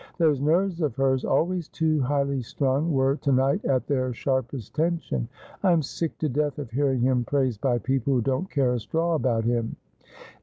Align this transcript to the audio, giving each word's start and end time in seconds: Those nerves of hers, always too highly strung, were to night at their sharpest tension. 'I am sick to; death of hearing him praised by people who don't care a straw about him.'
Those 0.17 0.41
nerves 0.41 0.81
of 0.81 0.95
hers, 0.95 1.23
always 1.23 1.67
too 1.67 2.01
highly 2.01 2.41
strung, 2.41 2.91
were 2.91 3.17
to 3.17 3.31
night 3.31 3.63
at 3.65 3.85
their 3.85 4.15
sharpest 4.15 4.73
tension. 4.73 5.27
'I 5.61 5.71
am 5.73 5.83
sick 5.83 6.17
to; 6.17 6.27
death 6.27 6.57
of 6.57 6.71
hearing 6.71 7.01
him 7.01 7.23
praised 7.23 7.61
by 7.61 7.77
people 7.77 8.15
who 8.15 8.21
don't 8.21 8.49
care 8.49 8.73
a 8.73 8.79
straw 8.79 9.13
about 9.13 9.43
him.' 9.43 9.75